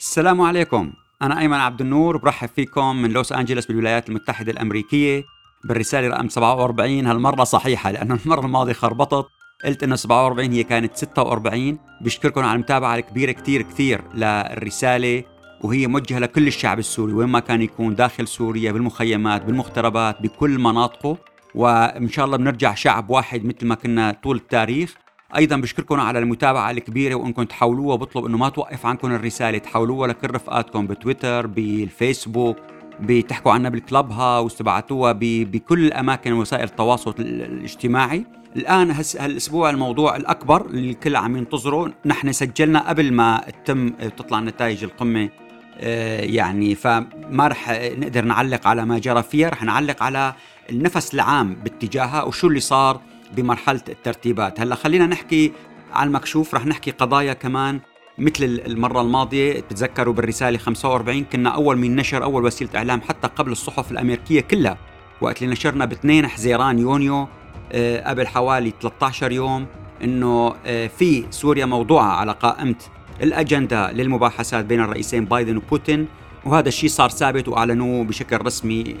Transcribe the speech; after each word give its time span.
السلام 0.00 0.40
عليكم. 0.40 0.92
أنا 1.22 1.40
أيمن 1.40 1.56
عبد 1.56 1.80
النور 1.80 2.16
برحب 2.16 2.48
فيكم 2.48 2.96
من 2.96 3.10
لوس 3.10 3.32
أنجلوس 3.32 3.66
بالولايات 3.66 4.08
المتحدة 4.08 4.52
الأمريكية. 4.52 5.24
بالرسالة 5.64 6.08
رقم 6.08 6.28
47 6.28 7.06
هالمرة 7.06 7.44
صحيحة؟ 7.44 7.90
لأنه 7.90 8.18
المرة 8.26 8.46
الماضية 8.46 8.72
خربطت. 8.72 9.26
قلت 9.64 9.82
إنه 9.82 9.96
47 9.96 10.52
هي 10.52 10.64
كانت 10.64 10.96
46 10.96 11.78
بشكركم 12.00 12.40
على 12.40 12.54
المتابعة 12.54 12.96
الكبيرة 12.96 13.32
كثير 13.32 13.62
كثير 13.62 14.02
للرسالة 14.14 15.24
وهي 15.60 15.86
موجهة 15.86 16.18
لكل 16.18 16.46
الشعب 16.46 16.78
السوري 16.78 17.12
وين 17.12 17.28
ما 17.28 17.40
كان 17.40 17.62
يكون 17.62 17.94
داخل 17.94 18.28
سوريا 18.28 18.72
بالمخيمات 18.72 19.44
بالمغتربات 19.44 20.22
بكل 20.22 20.58
مناطقه. 20.58 21.16
وإن 21.54 22.08
شاء 22.08 22.24
الله 22.24 22.36
بنرجع 22.36 22.74
شعب 22.74 23.10
واحد 23.10 23.44
مثل 23.44 23.66
ما 23.66 23.74
كنا 23.74 24.16
طول 24.22 24.36
التاريخ. 24.36 24.94
أيضا 25.36 25.56
بشكركم 25.56 26.00
على 26.00 26.18
المتابعة 26.18 26.70
الكبيرة 26.70 27.14
وانكم 27.14 27.42
تحولوها 27.42 27.96
بطلب 27.96 28.24
إنه 28.24 28.36
ما 28.36 28.48
توقف 28.48 28.86
عنكم 28.86 29.12
الرسالة 29.12 29.58
تحولوها 29.58 30.08
لكل 30.08 30.30
رفقاتكم 30.30 30.86
بتويتر 30.86 31.46
بالفيسبوك 31.46 32.56
بتحكوا 33.00 33.52
عنها 33.52 33.70
بالكلب 33.70 34.12
هاوس 34.12 34.56
تبعتوها 34.56 35.12
بكل 35.20 35.86
الأماكن 35.86 36.32
وسائل 36.32 36.64
التواصل 36.64 37.14
الاجتماعي. 37.18 38.26
الآن 38.56 38.90
هالأسبوع 38.90 39.70
الموضوع 39.70 40.16
الأكبر 40.16 40.66
اللي 40.66 40.90
الكل 40.90 41.16
عم 41.16 41.36
ينتظره. 41.36 41.92
نحن 42.06 42.32
سجلنا 42.32 42.88
قبل 42.88 43.12
ما 43.12 43.44
تتم 43.64 43.88
تطلع 43.88 44.40
نتائج 44.40 44.84
القمة 44.84 45.28
آه، 45.80 46.20
يعني 46.20 46.74
فما 46.74 47.48
رح 47.48 47.70
نقدر 47.70 48.24
نعلق 48.24 48.66
على 48.66 48.84
ما 48.84 48.98
جرى 48.98 49.22
فيها. 49.22 49.48
رح 49.48 49.62
نعلق 49.62 50.02
على 50.02 50.34
النفس 50.70 51.14
العام 51.14 51.54
باتجاهها 51.54 52.22
وشو 52.22 52.46
اللي 52.46 52.60
صار 52.60 53.00
بمرحلة 53.36 53.80
الترتيبات. 53.88 54.60
هلأ 54.60 54.74
خلينا 54.74 55.06
نحكي 55.06 55.52
على 55.92 56.06
المكشوف 56.06 56.54
رح 56.54 56.66
نحكي 56.66 56.90
قضايا 56.90 57.32
كمان 57.32 57.80
مثل 58.18 58.44
المرة 58.66 59.00
الماضية. 59.00 59.60
بتذكروا 59.60 60.14
بالرسالة 60.14 60.58
45 60.58 61.24
كنا 61.24 61.50
أول 61.50 61.78
من 61.78 61.96
نشر 61.96 62.24
أول 62.24 62.44
وسيلة 62.44 62.70
إعلام 62.76 63.00
حتى 63.00 63.28
قبل 63.28 63.52
الصحف 63.52 63.92
الأمريكية 63.92 64.40
كلها. 64.40 64.78
وقت 65.20 65.42
اللي 65.42 65.52
نشرنا 65.52 65.84
ب 65.84 65.92
2 65.92 66.26
حزيران 66.26 66.78
يونيو 66.78 67.28
آه، 67.72 68.10
قبل 68.10 68.26
حوالي 68.26 68.72
13 68.82 69.32
يوم 69.32 69.66
إنه 70.04 70.54
آه، 70.66 70.86
في 70.86 71.24
سوريا 71.30 71.66
موضوعة 71.66 72.12
على 72.12 72.32
قائمة 72.32 72.74
الأجندة 73.22 73.92
للمباحثات 73.92 74.64
بين 74.64 74.80
الرئيسين 74.80 75.24
بايدن 75.24 75.56
وبوتين. 75.56 76.06
وهذا 76.44 76.68
الشيء 76.68 76.90
صار 76.90 77.10
ثابت 77.10 77.48
وأعلنوه 77.48 78.04
بشكل 78.04 78.44
رسمي 78.44 78.96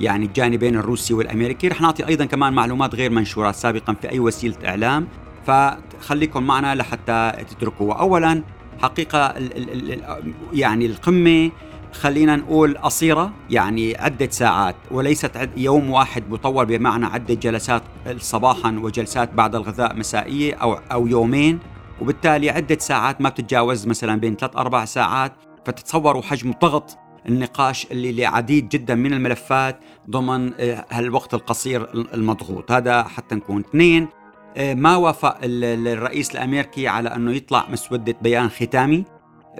يعني 0.00 0.26
الجانبين 0.26 0.76
الروسي 0.76 1.14
والأمريكي. 1.14 1.68
رح 1.68 1.80
نعطي 1.80 2.06
أيضا 2.08 2.24
كمان 2.24 2.52
معلومات 2.52 2.94
غير 2.94 3.10
منشوره 3.10 3.52
سابقا 3.52 3.94
في 3.94 4.10
أي 4.10 4.18
وسيلة 4.18 4.56
إعلام. 4.64 5.08
فخليكم 5.46 6.42
معنا 6.42 6.74
لحتى 6.74 7.32
تدركوا 7.50 7.94
اولا 7.94 8.42
حقيقة 8.82 9.18
ال 9.26 9.56
ال 9.56 9.92
ال 9.92 10.34
يعني 10.52 10.86
القمة 10.86 11.50
خلينا 11.92 12.36
نقول 12.36 12.78
قصيرة 12.78 13.32
يعني 13.50 13.96
عدة 13.96 14.30
ساعات 14.30 14.76
وليست 14.90 15.36
عد 15.36 15.58
يوم 15.58 15.90
واحد 15.90 16.30
مطول 16.30 16.66
بمعنى 16.66 17.06
عدة 17.06 17.34
جلسات 17.34 17.82
صباحا 18.18 18.80
وجلسات 18.82 19.34
بعد 19.34 19.54
الغذاء 19.54 19.96
مسائية 19.96 20.54
أو 20.54 20.78
أو 20.92 21.06
يومين. 21.06 21.58
وبالتالي 22.00 22.50
عدة 22.50 22.78
ساعات 22.78 23.20
ما 23.20 23.28
بتتجاوز 23.28 23.86
مثلا 23.86 24.20
بين 24.20 24.36
ثلاث 24.36 24.56
أربع 24.56 24.84
ساعات 24.84 25.32
فتتصوروا 25.66 26.22
حجم 26.22 26.50
الضغط 26.50 26.98
النقاش 27.28 27.86
اللي 27.90 28.12
لعديد 28.12 28.68
جدا 28.68 28.94
من 28.94 29.12
الملفات 29.12 29.80
ضمن 30.10 30.52
آه، 30.60 30.84
هالوقت 30.90 31.34
القصير 31.34 31.88
المضغوط. 32.14 32.72
هذا 32.72 33.02
حتى 33.02 33.34
نكون 33.34 33.60
اثنين. 33.60 34.08
آه، 34.56 34.74
ما 34.74 34.96
وافق 34.96 35.38
الرئيس 35.42 36.30
الأمريكي 36.30 36.88
على 36.88 37.08
أنه 37.08 37.32
يطلع 37.32 37.66
مسودة 37.70 38.16
بيان 38.22 38.48
ختامي 38.48 39.04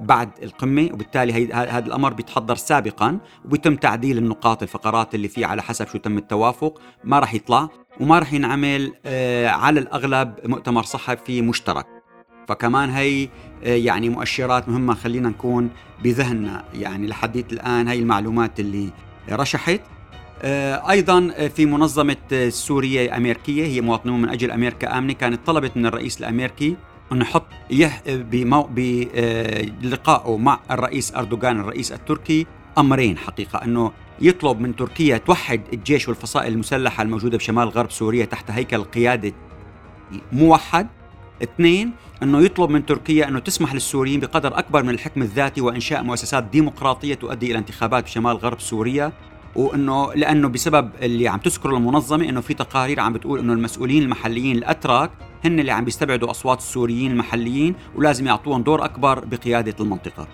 بعد 0.00 0.30
القمة 0.42 0.88
وبالتالي 0.92 1.52
هذا 1.52 1.86
الأمر 1.86 2.12
بيتحضر 2.12 2.54
سابقا 2.54 3.18
وبيتم 3.44 3.76
تعديل 3.76 4.18
النقاط 4.18 4.62
الفقرات 4.62 5.14
اللي 5.14 5.28
فيه 5.28 5.46
على 5.46 5.62
حسب 5.62 5.86
شو 5.86 5.98
تم 5.98 6.18
التوافق. 6.18 6.80
ما 7.04 7.18
راح 7.18 7.34
يطلع 7.34 7.68
وما 8.00 8.18
راح 8.18 8.32
ينعمل 8.32 8.92
آه، 9.06 9.48
على 9.48 9.80
الأغلب 9.80 10.34
مؤتمر 10.44 10.82
صحفي 10.82 11.42
مشترك. 11.42 11.95
فكمان 12.48 12.90
هي 12.90 13.28
آه، 13.64 13.76
يعني 13.76 14.08
مؤشرات 14.08 14.68
مهمة 14.68 14.94
خلينا 14.94 15.28
نكون 15.28 15.70
بذهننا. 16.04 16.64
يعني 16.74 17.06
لحديت 17.06 17.52
الآن 17.52 17.88
هي 17.88 17.98
المعلومات 17.98 18.60
اللي 18.60 18.90
رشحت. 19.30 19.80
آه، 20.42 20.90
أيضا 20.90 21.48
في 21.48 21.66
منظمة 21.66 22.48
سورية 22.48 23.16
أمريكية 23.16 23.66
هي 23.66 23.80
مواطنون 23.80 24.22
من 24.22 24.28
أجل 24.28 24.50
أمريكا 24.50 24.98
آمنة 24.98 25.12
كانت 25.12 25.46
طلبت 25.46 25.76
من 25.76 25.86
الرئيس 25.86 26.20
الأمريكي 26.20 26.76
انه 27.12 27.24
يحط 27.24 27.46
يح 27.70 28.02
بلقائه 28.70 30.34
آه، 30.34 30.36
مع 30.36 30.60
الرئيس 30.70 31.14
أردوغان 31.14 31.60
الرئيس 31.60 31.92
التركي 31.92 32.46
أمرين 32.78 33.18
حقيقة. 33.18 33.64
أنه 33.64 33.92
يطلب 34.20 34.60
من 34.60 34.76
تركيا 34.76 35.18
توحد 35.18 35.60
الجيش 35.72 36.08
والفصائل 36.08 36.52
المسلحة 36.52 37.02
الموجودة 37.02 37.38
بشمال 37.38 37.68
غرب 37.68 37.90
سوريا 37.90 38.24
تحت 38.24 38.50
هيكل 38.50 38.84
قيادة 38.84 39.32
موحد. 40.32 40.86
اثنين 41.42 41.92
أنه 42.22 42.40
يطلب 42.40 42.70
من 42.70 42.86
تركيا 42.86 43.28
أنه 43.28 43.38
تسمح 43.38 43.74
للسوريين 43.74 44.20
بقدر 44.20 44.58
أكبر 44.58 44.82
من 44.82 44.90
الحكم 44.90 45.22
الذاتي 45.22 45.60
وإنشاء 45.60 46.02
مؤسسات 46.02 46.44
ديمقراطية 46.44 47.14
تؤدي 47.14 47.50
إلى 47.50 47.58
انتخابات 47.58 48.04
بشمال 48.04 48.36
غرب 48.36 48.60
سوريا 48.60 49.12
وأنه 49.56 50.14
لأنه 50.14 50.48
بسبب 50.48 50.90
اللي 51.02 51.28
عم 51.28 51.38
تذكر 51.38 51.76
المنظمة 51.76 52.28
أنه 52.28 52.40
في 52.40 52.54
تقارير 52.54 53.00
عم 53.00 53.12
بتقول 53.12 53.38
أنه 53.38 53.52
المسؤولين 53.52 54.02
المحليين 54.02 54.56
الأتراك 54.56 55.10
هن 55.44 55.60
اللي 55.60 55.72
عم 55.72 55.84
بيستبعدوا 55.84 56.30
أصوات 56.30 56.58
السوريين 56.58 57.10
المحليين 57.10 57.74
ولازم 57.94 58.26
يعطوهم 58.26 58.62
دور 58.62 58.84
أكبر 58.84 59.24
بقيادة 59.24 59.74
المنطقة. 59.80 60.26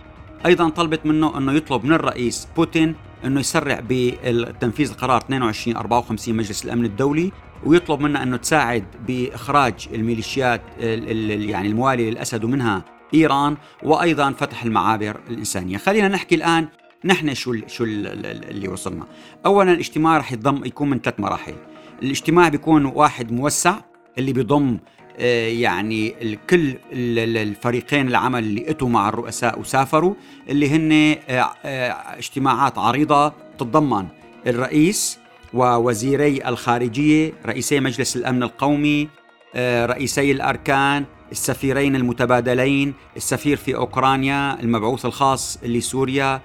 أيضا 0.46 0.68
طلبت 0.68 1.06
منه 1.06 1.38
أنه 1.38 1.52
يطلب 1.52 1.84
من 1.84 1.92
الرئيس 1.92 2.48
بوتين 2.56 2.94
أنه 3.24 3.40
يسرع 3.40 3.80
بتنفيذ 3.88 4.90
القرار 4.90 5.16
2254 5.16 6.34
مجلس 6.34 6.64
الأمن 6.64 6.84
الدولي 6.84 7.32
ويطلب 7.64 8.00
منا 8.00 8.22
انه 8.22 8.36
تساعد 8.36 8.84
بإخراج 9.06 9.88
الميليشيات 9.94 10.62
يعني 10.78 11.68
المواليه 11.68 12.10
للأسد 12.10 12.44
ومنها 12.44 12.84
إيران 13.14 13.56
وأيضا 13.82 14.32
فتح 14.32 14.64
المعابر 14.64 15.20
الإنسانية، 15.30 15.78
خلينا 15.78 16.08
نحكي 16.08 16.34
الآن 16.34 16.68
نحن 17.04 17.34
شو 17.34 17.54
شو 17.66 17.84
اللي 17.84 18.68
وصلنا. 18.68 19.06
اولا 19.46 19.72
الاجتماع 19.72 20.18
رح 20.18 20.32
يضم 20.32 20.64
يكون 20.64 20.90
من 20.90 20.98
ثلاث 20.98 21.20
مراحل. 21.20 21.54
الاجتماع 22.02 22.48
بيكون 22.48 22.84
واحد 22.84 23.32
موسع 23.32 23.74
اللي 24.18 24.32
بيضم 24.32 24.78
آه، 25.18 25.48
يعني 25.48 26.14
كل 26.50 26.76
الفريقين 27.18 28.08
العمل 28.08 28.44
اللي 28.44 28.70
إتوا 28.70 28.88
مع 28.88 29.08
الرؤساء 29.08 29.60
وسافروا 29.60 30.14
اللي 30.48 30.68
هن 30.68 31.16
آه، 31.28 31.50
آه، 31.64 32.18
اجتماعات 32.18 32.78
عريضة 32.78 33.28
تتضمن 33.28 34.06
الرئيس 34.46 35.18
ووزيري 35.54 36.48
الخارجية 36.48 37.32
رئيسي 37.46 37.80
مجلس 37.80 38.16
الأمن 38.16 38.42
القومي 38.42 39.08
رئيسي 39.56 40.32
الأركان 40.32 41.04
السفيرين 41.32 41.96
المتبادلين 41.96 42.94
السفير 43.16 43.56
في 43.56 43.76
أوكرانيا 43.76 44.60
المبعوث 44.60 45.06
الخاص 45.06 45.58
لسوريا 45.62 46.40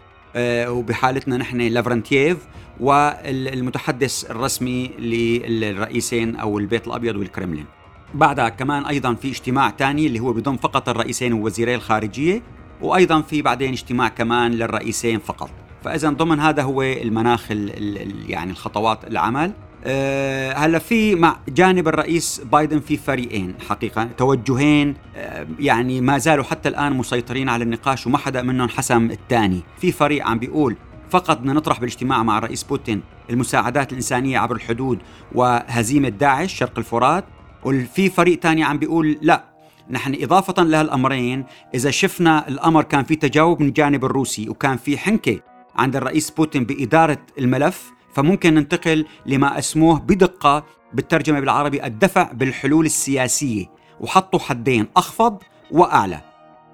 وبحالتنا 0.46 1.38
نحن 1.38 1.62
لافرنتييف 1.62 2.38
والمتحدث 2.80 4.32
الرسمي 4.32 4.88
للرئيسين 5.00 6.36
أو 6.36 6.60
البيت 6.60 6.88
الأبيض 6.88 7.16
والكرملين. 7.16 7.66
بعدها 8.14 8.50
كمان 8.50 8.86
أيضا 8.86 9.14
في 9.14 9.28
اجتماع 9.28 9.74
ثاني 9.80 10.08
اللي 10.08 10.20
هو 10.20 10.34
بضم 10.34 10.58
فقط 10.58 10.90
الرئيسين 10.90 11.34
ووزيري 11.34 11.76
الخارجية 11.76 12.42
وأيضا 12.82 13.22
في 13.22 13.42
بعدين 13.42 13.72
اجتماع 13.72 14.08
كمان 14.08 14.52
للرئيسين 14.52 15.20
فقط. 15.20 15.50
فإذا 15.84 16.10
ضمن 16.10 16.40
هذا 16.40 16.64
هو 16.64 16.82
المناخ 16.82 17.52
ال 17.52 17.78
ال 18.02 18.30
يعني 18.30 18.52
الخطوات 18.52 19.08
العمل. 19.08 19.52
أه 19.86 20.54
هلا 20.54 20.80
في 20.80 21.16
مع 21.16 21.38
جانب 21.50 21.88
الرئيس 21.88 22.42
بايدن 22.52 22.80
في 22.80 22.98
فريقين 22.98 23.56
حقيقة 23.70 24.10
توجهين 24.18 24.96
أه 25.16 25.48
يعني 25.60 26.02
ما 26.02 26.18
زالوا 26.18 26.44
حتى 26.44 26.70
الآن 26.70 26.94
مسيطرين 26.94 27.50
على 27.50 27.64
النقاش 27.64 28.08
وما 28.08 28.18
حدا 28.18 28.42
منهم 28.42 28.70
حسم 28.70 29.12
الثاني. 29.12 29.62
في 29.80 29.92
فريق 29.92 30.28
عم 30.28 30.40
بيقول 30.40 30.76
فقط 31.10 31.38
بدنا 31.38 31.54
نطرح 31.54 31.80
بالاجتماع 31.80 32.24
مع 32.24 32.38
الرئيس 32.38 32.64
بوتين 32.64 33.02
المساعدات 33.30 33.92
الإنسانية 33.92 34.40
عبر 34.40 34.56
الحدود 34.56 35.00
وهزيمة 35.36 36.10
داعش 36.10 36.54
شرق 36.54 36.78
الفرات 36.78 37.26
وفي 37.64 38.10
فريق 38.10 38.40
تاني 38.40 38.64
عم 38.64 38.78
بيقول 38.78 39.18
لا 39.22 39.44
نحن 39.90 40.18
إضافة 40.22 40.64
لهالأمرين 40.64 41.46
إذا 41.74 41.92
شفنا 41.92 42.48
الأمر 42.48 42.84
كان 42.84 43.04
في 43.04 43.16
تجاوب 43.16 43.62
من 43.62 43.68
الجانب 43.68 44.06
الروسي 44.06 44.50
وكان 44.50 44.78
في 44.78 44.98
حنكة. 44.98 45.40
عند 45.78 45.96
الرئيس 45.96 46.30
بوتين 46.30 46.64
بإدارة 46.64 47.18
الملف 47.40 47.92
فممكن 48.14 48.54
ننتقل 48.54 49.06
لما 49.26 49.60
أسموه 49.60 50.00
بدقة 50.00 50.66
بالترجمة 50.94 51.40
بالعربي 51.40 51.86
الدفع 51.86 52.32
بالحلول 52.32 52.86
السياسية 52.86 53.66
وحطوا 54.00 54.40
حدين 54.40 54.88
أخفض 54.98 55.44
وأعلى. 55.72 56.22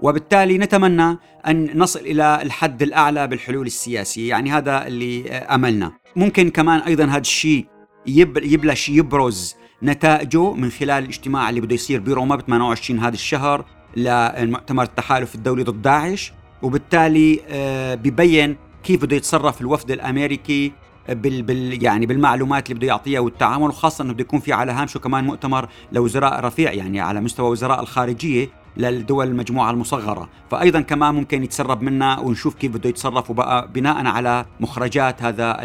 وبالتالي 0.01 0.57
نتمنى 0.57 1.17
أن 1.47 1.77
نصل 1.79 2.00
إلى 2.00 2.39
الحد 2.41 2.81
الأعلى 2.81 3.27
بالحلول 3.27 3.65
السياسية 3.65 4.29
يعني 4.29 4.51
هذا 4.51 4.88
اللي 4.88 5.31
أملنا. 5.31 5.91
ممكن 6.15 6.49
كمان 6.49 6.79
أيضا 6.79 7.06
هذا 7.06 7.17
الشيء 7.17 7.65
يبلش 8.07 8.89
يبرز 8.89 9.56
نتائجه 9.83 10.53
من 10.53 10.71
خلال 10.71 11.03
الاجتماع 11.03 11.49
اللي 11.49 11.61
بده 11.61 11.75
يصير 11.75 11.99
بروما 11.99 12.35
ب 12.35 12.41
28 12.41 12.99
هذا 12.99 13.13
الشهر 13.13 13.65
لمؤتمر 13.97 14.83
التحالف 14.83 15.35
الدولي 15.35 15.63
ضد 15.63 15.81
داعش 15.81 16.33
وبالتالي 16.61 17.39
آه، 17.49 17.95
ببين 17.95 18.56
كيف 18.83 19.01
بده 19.01 19.15
يتصرف 19.15 19.62
الوفد 19.62 19.91
الأمريكي 19.91 20.71
بال, 21.09 21.41
بال 21.41 21.83
يعني 21.83 22.06
بالمعلومات 22.06 22.68
اللي 22.69 22.80
بده 22.80 22.88
يعطيها 22.88 23.19
والتعامل 23.19 23.68
وخاصة 23.68 24.03
إنه 24.03 24.13
بده 24.13 24.21
يكون 24.21 24.39
في 24.39 24.53
على 24.53 24.71
هامشه 24.71 24.97
كمان 24.97 25.24
مؤتمر 25.24 25.69
لوزراء 25.91 26.39
رفيع 26.39 26.74
يعني 26.74 27.00
على 27.00 27.21
مستوى 27.21 27.50
وزراء 27.50 27.80
الخارجية 27.81 28.50
للدول 28.77 29.27
المجموعة 29.27 29.71
المصغرة. 29.71 30.30
فأيضا 30.51 30.81
كمان 30.81 31.15
ممكن 31.15 31.44
يتسرب 31.44 31.81
منا 31.81 32.19
ونشوف 32.19 32.56
كيف 32.56 32.71
بده 32.71 32.89
يتصرف 32.89 33.30
وبقى 33.30 33.71
بناء 33.74 34.06
على 34.06 34.45
مخرجات 34.59 35.24
هذا 35.24 35.57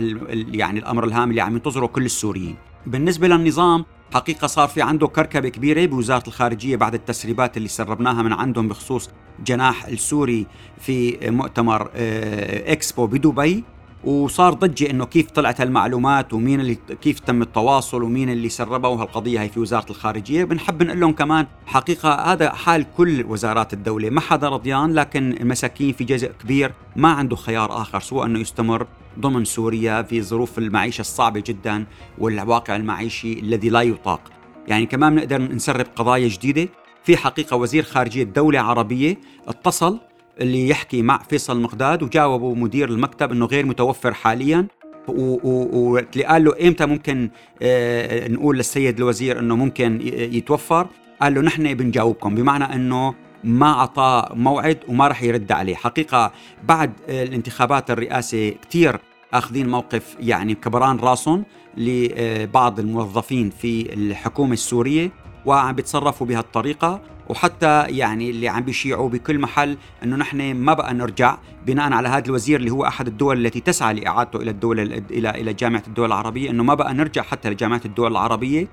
يعني 0.53 0.79
الأمر 0.79 1.05
الهام 1.05 1.31
اللي 1.31 1.41
عم 1.41 1.55
ينتظره 1.55 1.87
كل 1.87 2.05
السوريين. 2.05 2.57
بالنسبة 2.87 3.29
للنظام 3.29 3.85
حقيقة 4.15 4.47
صار 4.47 4.69
في 4.69 4.83
عنده 4.83 5.07
كركبة 5.09 5.49
كبيرة 5.49 5.87
بوزارة 5.87 6.23
الخارجية 6.27 6.77
بعد 6.77 6.95
التسريبات 6.95 7.57
اللي 7.57 7.69
سربناها 7.69 8.23
من 8.23 8.33
عندهم 8.33 8.69
بخصوص 8.69 9.11
جناح 9.47 9.85
السوري 9.85 10.47
في 10.81 11.31
مؤتمر 11.31 11.91
آه، 11.95 12.73
إكسبو 12.73 13.07
بدبي. 13.07 13.65
وصار 14.05 14.55
ضجة 14.55 14.91
إنه 14.91 15.05
كيف 15.05 15.31
طلعت 15.31 15.61
هالمعلومات 15.61 16.33
ومين 16.33 16.61
اللي 16.61 16.75
كيف 16.75 17.21
تم 17.21 17.43
التواصل 17.43 18.03
ومين 18.03 18.31
اللي 18.31 18.49
سربها 18.49 18.91
وهالقضية 18.91 19.41
هي 19.41 19.49
في 19.49 19.61
وزارة 19.61 19.91
الخارجية. 19.91 20.45
بنحب 20.45 20.83
نقول 20.83 21.01
لهم 21.01 21.13
كمان 21.13 21.47
حقيقة 21.67 22.15
هذا 22.15 22.51
حال 22.51 22.87
كل 22.97 23.25
وزارات 23.29 23.73
الدولة. 23.73 24.11
ما 24.11 24.21
حدا 24.21 24.49
رضيان 24.49 24.95
لكن 24.95 25.33
المساكين 25.41 25.93
في 25.93 26.05
جزء 26.05 26.33
كبير 26.43 26.73
ما 26.97 27.09
عنده 27.09 27.37
خيار 27.37 27.83
آخر 27.83 28.01
سوى 28.01 28.27
إنه 28.27 28.39
يستمر 28.39 28.87
ضمن 29.19 29.45
سوريا 29.45 30.03
في 30.03 30.23
ظروف 30.23 30.59
المعيشة 30.59 31.01
الصعبة 31.01 31.43
جدا 31.47 31.87
والواقع 32.19 32.77
المعيشي 32.77 33.33
الذي 33.33 33.69
لا 33.69 33.83
يطاق. 33.83 34.21
يعني 34.69 34.87
كمان 34.87 35.15
بنقدر 35.15 35.43
نسرب 35.43 35.87
قضايا 35.97 36.29
جديدة. 36.29 36.69
في 37.05 37.17
حقيقة 37.17 37.57
وزير 37.57 37.83
خارجية 37.83 38.25
دوله 38.25 38.61
عربية 38.61 39.19
اتصل 39.49 39.99
اللي 40.41 40.69
يحكي 40.69 41.03
مع 41.03 41.19
فيصل 41.19 41.57
المقداد 41.57 42.03
وجاوبوا 42.03 42.57
مدير 42.57 42.89
المكتب 42.89 43.33
إنه 43.33 43.47
غير 43.47 43.67
متوفر 43.67 44.15
حاليا. 44.15 44.67
واللي 45.09 46.25
قال 46.25 46.45
له 46.45 46.69
إمتى 46.69 46.87
ممكن 46.87 47.31
آه، 47.63 48.29
نقول 48.29 48.57
للسيد 48.57 48.99
الوزير 48.99 49.39
إنه 49.39 49.57
ممكن 49.57 50.01
يتوفر؟ 50.13 50.87
قال 51.23 51.35
له 51.35 51.41
نحن 51.41 51.75
بنجاوبكم 51.75 52.35
بمعنى 52.35 52.65
إنه 52.65 53.15
ما 53.45 53.67
أعطى 53.67 54.29
موعد 54.35 54.79
وما 54.89 55.09
رح 55.09 55.23
يرد 55.23 55.53
عليه. 55.53 55.75
حقيقة 55.75 56.33
بعد 56.65 56.93
الانتخابات 57.09 57.91
الرئاسة 57.91 58.55
كثير 58.69 58.99
أخذين 59.35 59.69
موقف 59.69 60.17
يعني 60.21 60.55
كبران 60.55 60.97
راسهم 60.97 61.45
لبعض 61.77 62.79
الموظفين 62.79 63.51
في 63.51 63.95
الحكومة 63.95 64.53
السورية 64.53 65.11
وعم 65.47 65.75
بيتصرفوا 65.75 66.27
بهالطريقة. 66.27 67.01
وحتى 67.29 67.85
يعني 67.89 68.31
اللي 68.31 68.49
عم 68.49 68.63
بيشيعوا 68.63 69.09
بكل 69.09 69.39
محل 69.39 69.77
إنه 70.05 70.17
نحن 70.17 70.55
ما 70.55 70.75
بقى 70.75 70.95
نرجع 70.95 71.39
بناء 71.67 71.93
على 71.93 72.09
هذا 72.09 72.27
الوزير 72.27 72.61
اللي 72.61 72.71
هو 72.71 72.85
أحد 72.87 73.07
الدول 73.07 73.47
التي 73.47 73.61
تسعى 73.61 73.95
لإعادته 73.95 74.37
إلى 74.37 74.51
الدول 74.51 74.81
إلى 75.11 75.31
إلى 75.31 75.53
جامعة 75.53 75.83
الدول 75.87 76.07
العربية 76.07 76.51
إنه 76.51 76.63
ما 76.63 76.75
بقى 76.75 76.95
نرجع 76.95 77.23
حتى 77.23 77.51
لجامعة 77.51 77.81
الدول 77.85 78.13
العربية. 78.13 78.69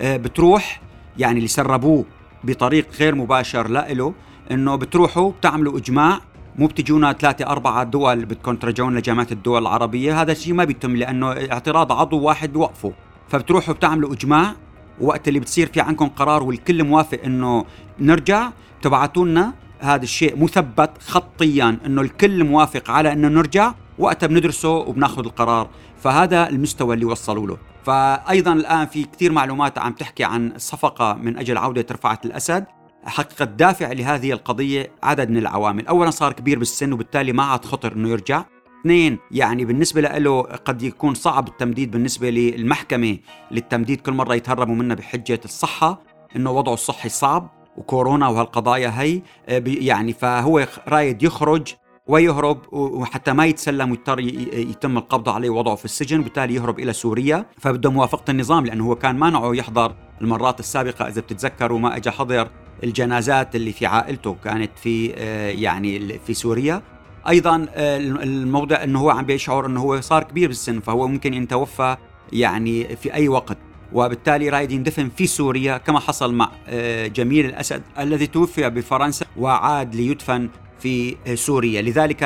آه، 0.00 0.16
بتروح 0.16 0.80
يعني 1.18 1.36
اللي 1.36 1.48
سربوه 1.48 2.04
بطريق 2.44 2.86
غير 3.00 3.14
مباشر 3.14 3.68
لإله 3.68 4.14
إنه 4.50 4.76
بتروحوا 4.76 5.30
بتعملوا 5.32 5.78
إجماع 5.78 6.20
مو 6.58 6.66
بتجونا 6.66 7.12
ثلاثة 7.12 7.46
أربعة 7.46 7.84
دول 7.84 8.24
بدكم 8.24 8.56
ترجعون 8.56 8.96
لجامعة 8.98 9.26
الدول 9.32 9.62
العربية 9.62 10.22
هذا 10.22 10.32
الشيء 10.32 10.54
ما 10.54 10.64
بيتم 10.64 10.96
لأنه 10.96 11.32
اعتراض 11.32 11.92
عضو 11.92 12.20
واحد 12.20 12.52
بوقفه. 12.52 12.92
فبتروحوا 13.28 13.74
بتعملوا 13.74 14.12
إجماع 14.12 14.54
وقت 15.00 15.28
اللي 15.28 15.40
بتصير 15.40 15.66
في 15.66 15.80
عندكم 15.80 16.08
قرار 16.08 16.42
والكل 16.42 16.84
موافق 16.84 17.18
إنه 17.24 17.64
نرجع 18.00 18.50
تبعتوا 18.82 19.26
لنا 19.26 19.54
هذا 19.80 20.02
الشيء 20.02 20.44
مثبت 20.44 20.90
خطيا 21.02 21.78
إنه 21.86 22.00
الكل 22.02 22.44
موافق 22.44 22.90
على 22.90 23.12
إنه 23.12 23.28
نرجع 23.28 23.74
وقتها 23.98 24.26
بندرسه 24.26 24.68
وبناخذ 24.68 25.24
القرار. 25.24 25.68
فهذا 26.02 26.48
المستوى 26.48 26.94
اللي 26.94 27.04
وصلوا 27.04 27.46
له. 27.46 27.58
فايضا 27.84 28.52
الآن 28.52 28.86
في 28.86 29.04
كثير 29.04 29.32
معلومات 29.32 29.78
عم 29.78 29.92
تحكي 29.92 30.24
عن 30.24 30.52
صفقة 30.56 31.14
من 31.14 31.38
أجل 31.38 31.58
عودة 31.58 31.86
رفعت 31.90 32.26
الأسد. 32.26 32.64
حقيقة 33.04 33.42
الدافع 33.42 33.92
لهذه 33.92 34.32
القضية 34.32 34.90
عدد 35.02 35.30
من 35.30 35.36
العوامل. 35.36 35.86
أولا 35.86 36.10
صار 36.10 36.32
كبير 36.32 36.58
بالسن 36.58 36.92
وبالتالي 36.92 37.32
ما 37.32 37.42
عاد 37.42 37.64
خطر 37.64 37.92
أنه 37.92 38.08
يرجع. 38.08 38.44
اثنين 38.80 39.18
يعني 39.30 39.64
بالنسبة 39.64 40.00
له 40.00 40.42
قد 40.42 40.82
يكون 40.82 41.14
صعب 41.14 41.48
التمديد 41.48 41.90
بالنسبة 41.90 42.30
للمحكمة 42.30 43.18
للتمديد 43.50 44.00
كل 44.00 44.12
مرة 44.12 44.34
يتهربوا 44.34 44.74
منها 44.74 44.96
بحجة 44.96 45.40
الصحة 45.44 46.02
إنه 46.36 46.50
وضعه 46.50 46.74
الصحي 46.74 47.08
صعب 47.08 47.50
وكورونا 47.76 48.28
وهالقضايا 48.28 48.92
هي 49.00 49.22
آه، 49.48 49.62
يعني 49.66 50.12
فهو 50.12 50.66
رايد 50.88 51.22
يخرج 51.22 51.74
ويهرب 52.06 52.72
وحتى 52.72 53.32
ما 53.32 53.46
يتسلم 53.46 53.90
ويضطر 53.90 54.20
يتم 54.20 54.98
القبض 54.98 55.28
عليه 55.28 55.50
ووضعه 55.50 55.74
في 55.74 55.84
السجن 55.84 56.20
وبالتالي 56.20 56.54
يهرب 56.54 56.78
إلى 56.78 56.92
سوريا. 56.92 57.46
فبده 57.58 57.90
موافقة 57.90 58.30
النظام 58.30 58.66
لأنه 58.66 58.86
هو 58.86 58.94
كان 58.94 59.16
مانعه 59.16 59.54
يحضر 59.54 59.94
المرات 60.20 60.60
السابقة 60.60 61.08
إذا 61.08 61.20
بتتذكروا 61.20 61.78
ما 61.78 61.96
اجى 61.96 62.10
حضر 62.10 62.48
الجنازات 62.84 63.56
اللي 63.56 63.72
في 63.72 63.86
عائلته 63.86 64.36
كانت 64.44 64.70
في 64.78 65.14
آه، 65.16 65.50
يعني 65.50 66.18
في 66.18 66.34
سوريا. 66.34 66.82
أيضا 67.28 67.66
آه، 67.74 67.96
الموضع 67.96 68.84
انه 68.84 69.00
هو 69.00 69.10
عم 69.10 69.24
بيشعر 69.24 69.66
إنه 69.66 69.80
هو 69.80 70.00
صار 70.00 70.22
كبير 70.22 70.48
بالسن 70.48 70.80
فهو 70.80 71.08
ممكن 71.08 71.34
يتوفى 71.34 71.96
يعني 72.32 72.96
في 72.96 73.14
أي 73.14 73.28
وقت. 73.28 73.58
وبالتالي 73.92 74.48
رايد 74.48 74.72
يندفن 74.72 75.08
في 75.16 75.26
سوريا 75.26 75.78
كما 75.78 76.00
حصل 76.00 76.34
مع 76.34 76.50
آه، 76.68 77.06
جميل 77.06 77.46
الأسد 77.46 77.82
الذي 77.98 78.26
توفي 78.26 78.70
بفرنسا 78.70 79.26
وعاد 79.36 79.94
ليدفن 79.94 80.48
في 80.80 81.16
سوريا. 81.34 81.82
لذلك 81.82 82.24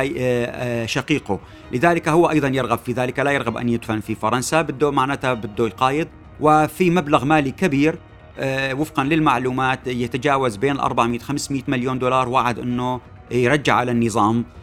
شقيقه. 0.87 1.41
لذلك 1.73 2.09
هو 2.09 2.31
أيضا 2.31 2.49
يرغب 2.49 2.79
في 2.79 2.93
ذلك 2.93 3.19
لا 3.19 3.31
يرغب 3.31 3.57
أن 3.57 3.69
يدفن 3.69 4.01
في 4.01 4.15
فرنسا 4.15 4.63
بده 4.63 4.91
معناتها 4.91 5.35
بده 5.35 5.67
يقايض. 5.67 6.09
وفي 6.41 6.91
مبلغ 6.91 7.25
مالي 7.25 7.51
كبير 7.51 7.99
آه، 8.39 8.75
وفقا 8.75 9.05
للمعلومات 9.05 9.87
يتجاوز 9.87 10.57
بين 10.57 10.81
400 10.81 11.19
500 11.19 11.63
مليون 11.69 11.99
دولار 11.99 12.29
وعد 12.29 12.59
إنه 12.59 13.01
يرجع 13.31 13.75
على 13.75 13.91
النظام. 13.91 14.39
آه، 14.39 14.62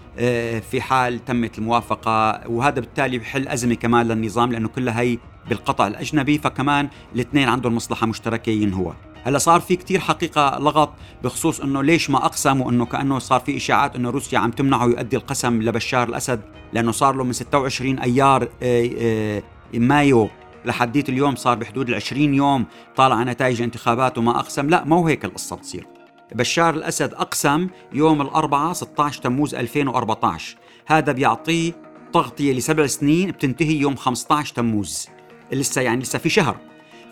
في 0.72 0.82
حال 0.82 1.26
تمت 1.26 1.58
الموافقة 1.58 2.42
وهذا 2.48 2.80
بالتالي 2.80 3.18
بحل 3.18 3.48
أزمة 3.48 3.76
كمان 3.76 4.08
للنظام 4.08 4.52
لأنه 4.52 4.68
كلها 4.68 5.02
هي 5.02 5.18
بالقطع 5.50 5.88
الأجنبي 5.88 6.38
فكمان 6.38 6.90
الاثنين 7.16 7.50
عندهم 7.50 7.76
مصلحة 7.76 8.08
مشتركة 8.08 8.50
ينهوها 8.50 8.96
هلأ 9.24 9.38
صار 9.38 9.60
في 9.60 9.76
كتير 9.76 10.00
حقيقة 10.00 10.60
لغط 10.60 10.94
بخصوص 11.24 11.62
إنه 11.62 11.84
ليش 11.84 12.10
ما 12.10 12.26
اقسم 12.26 12.62
وانه 12.62 12.86
كأنه 12.86 13.20
صار 13.20 13.40
في 13.40 13.58
إشاعات 13.58 13.96
إنه 13.96 14.10
روسيا 14.10 14.40
عم 14.40 14.52
تمنعه 14.52 14.86
يؤدي 14.86 15.18
القسم 15.18 15.62
لبشار 15.62 16.10
الأسد 16.10 16.42
لأنه 16.74 16.92
صار 16.92 17.16
له 17.16 17.24
من 17.24 17.34
26 17.34 18.00
أيار 18.00 18.48
آه، 18.64 19.44
مايو 19.74 20.30
لحديت 20.66 21.10
اليوم 21.10 21.36
صار 21.36 21.58
بحدود 21.58 21.90
ال 21.90 21.96
20 21.96 22.34
يوم 22.34 22.66
طالع 22.96 23.24
نتائج 23.24 23.58
الانتخابات 23.58 24.18
وما 24.18 24.40
أقسم. 24.40 24.70
لا 24.70 24.86
ما 24.86 24.96
هو 24.96 25.08
هيك 25.08 25.26
القصة 25.26 25.56
بتصير. 25.56 25.99
بشار 26.32 26.74
الأسد 26.74 27.14
أقسم 27.14 27.68
يوم 27.94 28.22
الأربعاء 28.22 28.74
16 28.74 29.22
تموز 29.22 29.56
2014 29.56 30.58
هذا 30.88 31.12
بيعطيه 31.12 31.74
تغطية 32.14 32.54
لسبع 32.54 32.88
سنين 32.88 33.32
بتنتهي 33.32 33.76
يوم 33.76 33.96
15 33.96 34.56
تموز. 34.56 35.08
لسه 35.52 35.82
يعني 35.82 36.02
لسه 36.02 36.20
في 36.20 36.30
شهر. 36.30 36.58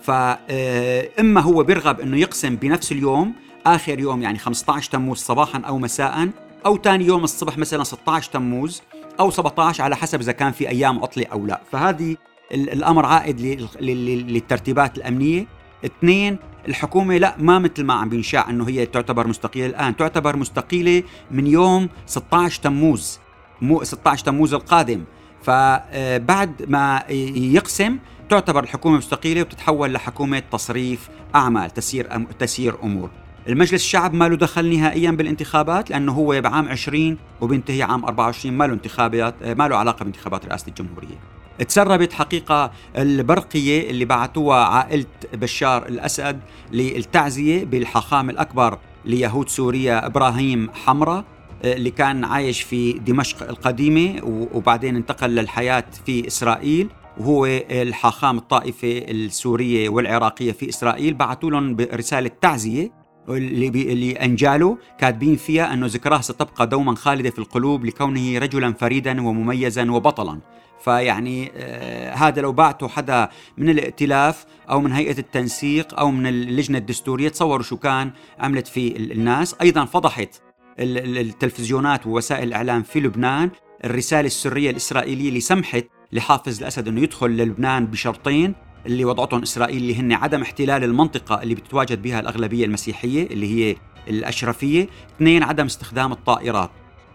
فاما 0.01 1.41
هو 1.41 1.63
بيرغب 1.63 1.99
إنه 1.99 2.17
يقسم 2.17 2.55
بنفس 2.55 2.91
اليوم 2.91 3.33
آخر 3.65 3.99
يوم 3.99 4.21
يعني 4.21 4.39
15 4.39 4.91
تموز 4.91 5.17
صباحا 5.17 5.59
أو 5.59 5.77
مساء 5.77 6.29
أو 6.65 6.77
ثاني 6.77 7.05
يوم 7.05 7.23
الصبح 7.23 7.57
مثلا 7.57 7.83
16 7.83 8.31
تموز 8.31 8.81
أو 9.19 9.31
17 9.31 9.83
على 9.83 9.95
حسب 9.95 10.21
إذا 10.21 10.31
كان 10.31 10.51
في 10.51 10.69
أيام 10.69 10.99
عطله 10.99 11.25
أو 11.25 11.45
لا. 11.45 11.61
فهذه 11.71 12.15
الأمر 12.51 13.05
عائد 13.05 13.41
للترتيبات 13.81 14.97
الأمنية. 14.97 15.56
اثنين 15.85 16.37
الحكومة 16.67 17.17
لا 17.17 17.35
ما 17.39 17.59
مثل 17.59 17.83
ما 17.83 17.93
عم 17.93 18.09
بينشاع 18.09 18.49
إنه 18.49 18.69
هي 18.69 18.85
تعتبر 18.85 19.27
مستقيلة 19.27 19.65
الآن. 19.65 19.95
تعتبر 19.95 20.35
مستقيلة 20.35 21.03
من 21.31 21.47
يوم 21.47 21.89
16 22.05 22.61
تموز 22.61 23.19
مو 23.61 23.83
16 23.83 24.25
تموز 24.25 24.53
القادم. 24.53 25.03
فبعد 25.43 26.65
ما 26.67 27.03
يقسم 27.35 27.97
تعتبر 28.29 28.63
الحكومة 28.63 28.97
مستقيلة 28.97 29.41
وبتتحول 29.41 29.93
لحكومة 29.93 30.43
تصريف 30.51 31.09
أعمال 31.35 31.73
تسيير 31.73 32.23
تسيير 32.39 32.75
أمور. 32.83 33.09
المجلس 33.47 33.73
الشعب 33.73 34.13
ما 34.13 34.27
له 34.27 34.35
دخل 34.35 34.77
نهائيا 34.77 35.11
بالانتخابات 35.11 35.89
لأنه 35.89 36.11
هو 36.11 36.41
بعام 36.41 36.67
20 36.67 37.17
وبينتهي 37.41 37.83
عام 37.83 38.05
24 38.05 38.57
ما 38.57 38.67
له 38.67 38.73
انتخابات 38.73 39.35
ما 39.43 39.67
له 39.67 39.77
علاقة 39.77 40.03
بانتخابات 40.03 40.45
رئاسة 40.45 40.67
الجمهورية. 40.67 41.36
تسربت 41.67 42.13
حقيقة 42.13 42.71
البرقية 42.97 43.89
اللي 43.89 44.05
بعثوها 44.05 44.63
عائلة 44.65 45.05
بشار 45.33 45.85
الأسد 45.85 46.39
للتعزية 46.71 47.65
بالحاخام 47.65 48.29
الأكبر 48.29 48.79
ليهود 49.05 49.49
سوريا 49.49 50.05
إبراهيم 50.05 50.69
حمرة 50.73 51.25
اللي 51.63 51.91
كان 51.91 52.23
عايش 52.23 52.61
في 52.61 52.93
دمشق 52.93 53.49
القديمة 53.49 54.19
وبعدين 54.53 54.95
انتقل 54.95 55.29
للحياة 55.29 55.83
في 56.05 56.27
إسرائيل. 56.27 56.89
وهو 57.17 57.45
الحاخام 57.71 58.37
الطائفة 58.37 58.97
السورية 58.97 59.89
والعراقية 59.89 60.51
في 60.51 60.69
إسرائيل. 60.69 61.13
بعثوا 61.13 61.51
لهم 61.51 61.75
برسالة 61.75 62.31
تعزية 62.41 62.91
اللي, 63.29 63.69
بي 63.69 63.93
اللي 63.93 64.11
انجاله 64.11 64.77
كاتبين 64.99 65.35
فيها 65.35 65.73
أنه 65.73 65.85
ذكراه 65.87 66.21
ستبقى 66.21 66.67
دوما 66.67 66.95
خالدة 66.95 67.29
في 67.29 67.39
القلوب 67.39 67.85
لكونه 67.85 68.37
رجلا 68.37 68.73
فريدا 68.73 69.27
ومميزا 69.27 69.91
وبطلا. 69.91 70.39
فيعني 70.83 71.51
آه 71.55 72.13
هذا 72.13 72.41
لو 72.41 72.51
بعته 72.51 72.87
حدا 72.87 73.29
من 73.57 73.69
الائتلاف 73.69 74.45
أو 74.69 74.81
من 74.81 74.91
هيئة 74.91 75.19
التنسيق 75.19 75.99
أو 75.99 76.11
من 76.11 76.27
اللجنة 76.27 76.77
الدستورية 76.77 77.29
تصوروا 77.29 77.63
شو 77.63 77.77
كان 77.77 78.11
عملت 78.39 78.67
فيه 78.67 78.95
الناس. 78.95 79.55
أيضا 79.61 79.85
فضحت 79.85 80.41
التلفزيونات 80.79 82.07
ووسائل 82.07 82.47
الإعلام 82.47 82.83
في 82.83 82.99
لبنان. 82.99 83.49
الرسالة 83.85 84.27
السرية 84.27 84.69
الإسرائيلية 84.69 85.29
اللي 85.29 85.39
سمحت 85.39 85.85
لحافظ 86.11 86.59
الأسد 86.59 86.87
إنه 86.87 87.01
يدخل 87.01 87.27
للبنان 87.27 87.85
بشرطين 87.85 88.55
اللي 88.85 89.05
وضعتهم 89.05 89.41
إسرائيل 89.41 89.77
اللي 89.77 89.95
هن 89.95 90.13
عدم 90.13 90.41
احتلال 90.41 90.83
المنطقة 90.83 91.43
اللي 91.43 91.55
بتتواجد 91.55 92.01
بها 92.01 92.19
الأغلبية 92.19 92.65
المسيحية 92.65 93.27
اللي 93.27 93.55
هي 93.55 93.75
الأشرفية، 94.07 94.87
اثنين 95.15 95.43
عدم 95.43 95.65
استخدام 95.65 96.11
الطائرات. 96.11 96.69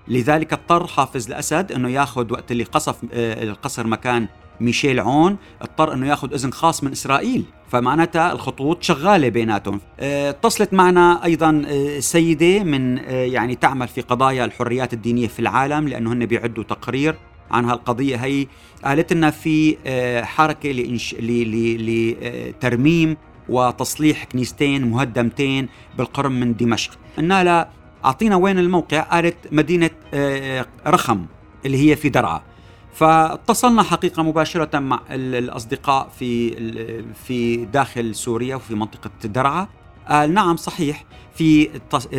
لذلك 0.09 0.53
اضطر 0.53 0.87
حافظ 0.87 1.27
الأسد 1.27 1.73
إنه 1.73 1.89
ياخذ 1.89 2.33
وقت 2.33 2.53
اللي 2.53 2.65
قصف 2.65 2.97
آه، 3.13 3.43
القصر 3.43 3.87
مكان 3.87 4.29
ميشيل 4.61 5.01
عون 5.01 5.37
اضطر 5.63 5.93
إنه 5.93 6.09
ياخذ 6.09 6.35
إذن 6.35 6.53
خاص 6.53 6.85
من 6.85 6.93
إسرائيل 6.93 7.45
فمعناتها 7.69 8.33
الخطوط 8.33 8.83
شغالة 8.83 9.29
بيناتهم. 9.29 9.81
آه، 10.01 10.31
اتصلت 10.31 10.75
معنا 10.75 11.25
أيضا 11.25 11.63
آه، 11.67 12.01
سيدة 12.01 12.65
من 12.65 12.99
يعني 13.09 13.55
تعمل 13.55 13.89
في 13.89 14.01
قضايا 14.01 14.45
الحريات 14.45 14.93
الدينية 14.93 15.29
في 15.29 15.41
العالم 15.41 15.89
لأنه 15.89 16.13
هن 16.13 16.27
بيعدوا 16.27 16.65
تقرير 16.65 17.15
عن 17.51 17.65
هالقضية. 17.65 18.17
هي 18.17 18.47
قالت 18.85 19.13
لنا 19.13 19.31
في 19.31 19.77
حركة 20.25 20.73
لإنش... 20.73 21.15
لترميم 21.79 23.17
وتصليح 23.49 24.25
كنيستين 24.25 24.91
مهدمتين 24.91 25.69
بالقرب 25.99 26.31
من 26.31 26.57
دمشق. 26.57 26.91
قلنا 27.19 27.45
لها 27.45 27.82
أعطينا 28.05 28.37
وين 28.37 28.59
الموقع؟ 28.59 29.01
قالت 29.01 29.37
مدينة 29.53 29.91
آه، 30.15 30.67
رخم 30.87 31.27
اللي 31.67 31.91
هي 31.91 31.97
في 31.97 32.09
درعا. 32.09 32.43
فاتصلنا 32.95 33.83
حقيقة 33.83 34.23
مباشرة 34.23 34.79
مع 34.79 35.01
الأصدقاء 35.11 36.09
في 36.19 36.55
في 37.25 37.65
داخل 37.65 38.15
سوريا 38.15 38.57
وفي 38.57 38.75
منطقة 38.75 39.11
درعا. 39.25 39.69
قال 40.09 40.35
نعم 40.35 40.57
صحيح. 40.57 41.05
في 41.35 41.69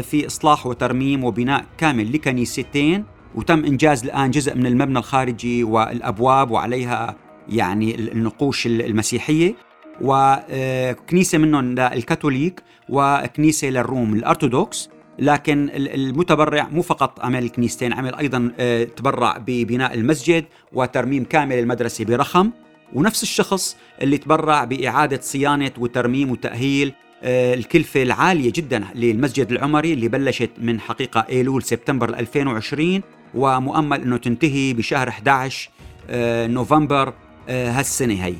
في 0.02 0.28
إصلاح 0.28 0.68
وترميم 0.68 1.24
وبناء 1.24 1.66
كامل 1.78 2.14
لكنيستين 2.14 3.06
وتم 3.36 3.66
إنجاز 3.66 4.04
الآن 4.04 4.32
جزء 4.32 4.56
من 4.56 4.66
المبنى 4.66 5.00
الخارجي 5.00 5.64
والأبواب 5.64 6.52
وعليها 6.52 7.16
يعني 7.50 7.96
النقوش 7.96 8.68
المسيحية. 8.68 9.56
وكنيسة 10.02 11.38
منهم 11.38 11.66
للكاثوليك 11.66 12.64
وكنيسة 12.90 13.70
للروم 13.70 14.14
الأرثوذكس. 14.14 14.90
لكن 15.20 15.70
المتبرع 15.74 16.68
مو 16.72 16.82
فقط 16.82 17.20
عمل 17.26 17.44
الكنيستين 17.44 17.94
عمل 17.94 18.16
أيضا 18.16 18.52
آه، 18.60 18.84
تبرع 18.84 19.38
ببناء 19.38 19.94
المسجد 19.94 20.46
وترميم 20.74 21.24
كامل 21.24 21.60
المدرسة 21.60 22.06
برخم. 22.06 22.52
ونفس 22.94 23.24
الشخص 23.24 23.78
اللي 24.02 24.18
تبرع 24.18 24.64
بإعادة 24.64 25.20
صيانة 25.22 25.72
وترميم 25.78 26.32
وتأهيل 26.32 26.94
آه، 27.24 27.54
الكلفة 27.54 28.04
العالية 28.04 28.52
جدا 28.56 28.84
للمسجد 28.96 29.52
العمري 29.52 29.94
اللي 29.94 30.08
بلشت 30.08 30.50
من 30.58 30.80
حقيقة 30.80 31.26
إيلول 31.30 31.64
سبتمبر 31.64 32.10
2020 32.10 33.02
ومؤمل 33.34 34.02
إنه 34.02 34.18
تنتهي 34.18 34.74
بشهر 34.74 35.10
11 35.10 35.70
آه، 36.10 36.48
نوفمبر 36.48 37.14
هالسنة 37.50 38.26
هي. 38.26 38.36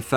ف 0.00 0.14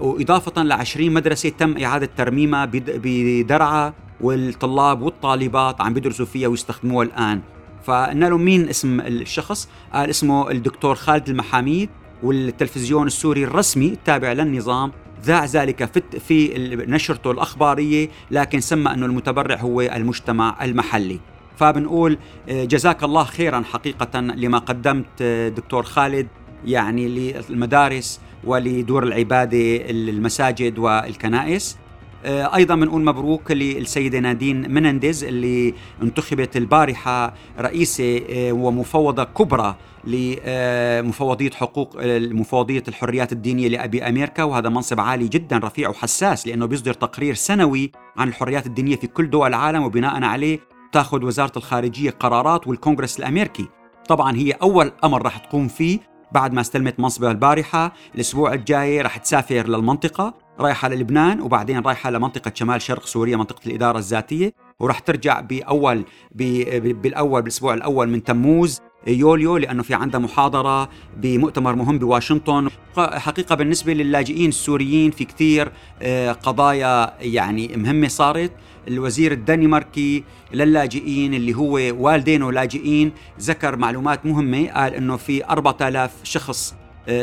وإضافة 0.00 0.62
ل 0.62 0.72
20 0.72 1.10
مدرسة 1.10 1.48
تم 1.48 1.78
إعادة 1.78 2.08
ترميمها 2.16 2.68
بدرعا. 2.72 3.92
والطلاب 4.20 5.02
والطالبات 5.02 5.80
عم 5.80 5.94
بيدرسوا 5.94 6.26
فيها 6.26 6.48
ويستخدموها 6.48 7.06
الآن. 7.06 7.40
فقلنا 7.84 8.26
له 8.26 8.36
مين 8.36 8.68
اسم 8.68 9.00
الشخص؟ 9.00 9.68
قال 9.92 10.10
اسمه 10.10 10.50
الدكتور 10.50 10.94
خالد 10.94 11.28
المحاميد 11.28 11.88
والتلفزيون 12.22 13.06
السوري 13.06 13.44
الرسمي 13.44 13.86
التابع 13.86 14.32
للنظام. 14.32 14.92
ذاع 15.24 15.44
ذلك 15.44 15.84
في 16.18 16.50
نشرته 16.88 17.30
الأخبارية 17.30 18.08
لكن 18.30 18.60
سمى 18.60 18.92
أنه 18.92 19.06
المتبرع 19.06 19.56
هو 19.56 19.80
المجتمع 19.80 20.64
المحلي. 20.64 21.20
فبنقول 21.56 22.18
آه، 22.48 22.64
جزاك 22.64 23.04
الله 23.04 23.24
خيرا 23.24 23.62
حقيقة 23.72 24.20
لما 24.20 24.58
قدمت 24.58 25.06
آه، 25.20 25.48
دكتور 25.48 25.82
خالد 25.82 26.26
يعني 26.64 27.08
للمدارس 27.08 28.20
ولدور 28.44 29.02
العبادة 29.02 29.90
المساجد 29.90 30.78
والكنائس. 30.78 31.78
أيضا 32.24 32.74
بنقول 32.74 33.04
مبروك 33.04 33.50
للسيدة 33.50 34.18
نادين 34.18 34.74
منندز 34.74 35.24
اللي 35.24 35.74
انتخبت 36.02 36.56
البارحة 36.56 37.34
رئيسة 37.60 38.22
ومفوضة 38.52 39.24
كبرى 39.24 39.76
لمفوضية 40.04 41.50
حقوق 41.50 41.96
مفوضية 42.04 42.82
الحريات 42.88 43.32
الدينية 43.32 43.86
بامريكا 43.86 44.42
وهذا 44.42 44.68
منصب 44.68 45.00
عالي 45.00 45.28
جدا 45.28 45.58
رفيع 45.58 45.88
وحساس 45.88 46.46
لأنه 46.46 46.66
بيصدر 46.66 46.94
تقرير 46.94 47.34
سنوي 47.34 47.92
عن 48.16 48.28
الحريات 48.28 48.66
الدينية 48.66 48.96
في 48.96 49.06
كل 49.06 49.30
دول 49.30 49.48
العالم. 49.48 49.82
وبناء 49.82 50.24
عليه 50.24 50.58
تأخذ 50.92 51.24
وزارة 51.24 51.52
الخارجية 51.56 52.10
قرارات 52.10 52.66
والكونغرس 52.68 53.18
الامريكي 53.18 53.68
طبعا 54.08 54.36
هي 54.36 54.52
أول 54.52 54.92
أمر 55.04 55.22
راح 55.22 55.38
تقوم 55.38 55.68
فيه 55.68 55.98
بعد 56.32 56.52
ما 56.52 56.60
استلمت 56.60 57.00
منصبها 57.00 57.30
البارحة. 57.30 57.92
الأسبوع 58.14 58.52
الجاي 58.54 59.00
راح 59.00 59.16
تسافر 59.16 59.68
للمنطقة. 59.68 60.47
رايحة 60.60 60.88
للبنان 60.88 61.40
وبعدين 61.40 61.80
رايحة 61.80 62.10
لمنطقه 62.10 62.52
شمال 62.54 62.82
شرق 62.82 63.06
سوريا 63.06 63.36
منطقة 63.36 63.60
الإدارة 63.66 63.98
الذاتية 63.98 64.54
وراح 64.80 64.98
ترجع 64.98 65.40
باول 65.40 66.04
بالاول 66.32 67.42
بالأسبوع 67.42 67.74
الأول 67.74 68.08
من 68.08 68.24
تموز 68.24 68.80
يوليو 69.06 69.56
لأنه 69.56 69.82
في 69.82 69.94
عندها 69.94 70.20
محاضرة 70.20 70.88
بمؤتمر 71.16 71.74
مهم 71.74 71.98
بواشنطن. 71.98 72.68
حقيقة 72.96 73.54
بالنسبة 73.54 73.92
للاجئين 73.92 74.48
السوريين 74.48 75.10
في 75.10 75.24
كثير 75.24 75.72
آه، 76.02 76.32
قضايا 76.32 77.14
يعني 77.20 77.76
مهمة 77.76 78.08
صارت. 78.08 78.52
الوزير 78.88 79.32
الدنماركي 79.32 80.24
للاجئين 80.54 81.34
اللي 81.34 81.54
هو 81.54 81.72
والدينه 81.74 82.52
لاجئين 82.52 83.12
ذكر 83.40 83.76
معلومات 83.76 84.26
مهمة 84.26 84.68
قال 84.68 84.94
إنه 84.94 85.16
في 85.16 85.44
4000 85.44 86.10
شخص 86.22 86.74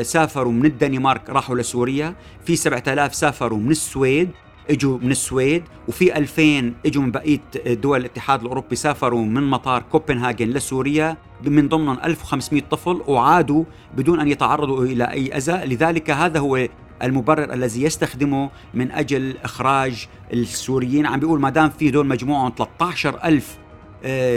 سافروا 0.02 0.52
من 0.52 0.66
الدنمارك 0.66 1.30
راحوا 1.30 1.56
لسوريا. 1.56 2.16
في 2.46 2.56
7000 2.56 3.16
سافروا 3.16 3.60
من 3.60 3.72
السويد 3.72 4.30
إجوا 4.70 4.98
من 4.98 5.12
السويد. 5.12 5.64
وفي 5.88 6.18
2000 6.18 6.74
إجوا 6.86 7.04
من 7.04 7.12
بقية 7.12 7.42
دول 7.68 8.00
الاتحاد 8.00 8.42
الأوروبي 8.42 8.76
سافروا 8.76 9.26
من 9.26 9.44
مطار 9.44 9.82
كوبنهاجن 9.92 10.48
لسوريا. 10.48 11.18
من 11.46 11.68
ضمنهم 11.68 11.98
1500 12.04 12.62
طفل 12.72 13.02
وعادوا 13.08 13.64
بدون 13.98 14.20
أن 14.20 14.28
يتعرضوا 14.28 14.86
إلى 14.86 15.04
أي 15.04 15.38
اذى 15.38 15.76
لذلك 15.76 16.10
هذا 16.12 16.40
هو 16.40 16.68
المبرر 17.04 17.54
الذي 17.54 17.84
يستخدمه 17.84 18.50
من 18.74 18.92
أجل 18.92 19.38
إخراج 19.44 20.08
السوريين. 20.34 21.06
عم 21.06 21.20
بيقول 21.20 21.40
ما 21.42 21.50
دام 21.50 21.70
في 21.70 21.92
دول 21.92 22.08
مجموعهم 22.08 22.52
13000 22.58 23.58
آه، 23.58 23.65